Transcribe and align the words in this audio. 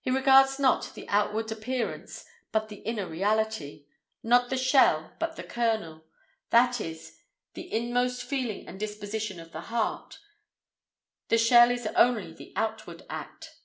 He 0.00 0.10
regards 0.10 0.58
not 0.58 0.92
the 0.94 1.06
outward 1.10 1.52
appearance, 1.52 2.24
but 2.52 2.70
the 2.70 2.76
inner 2.76 3.06
reality; 3.06 3.84
not 4.22 4.48
the 4.48 4.56
shell, 4.56 5.12
but 5.18 5.36
the 5.36 5.42
kernel; 5.44 6.06
that 6.48 6.80
is, 6.80 7.18
the 7.52 7.70
inmost 7.70 8.22
feeling 8.24 8.66
and 8.66 8.80
disposition 8.80 9.38
of 9.38 9.52
the 9.52 9.60
heart; 9.68 10.20
the 11.28 11.36
shell 11.36 11.70
is 11.70 11.86
only 11.88 12.32
the 12.32 12.54
outward 12.56 13.02
act. 13.10 13.56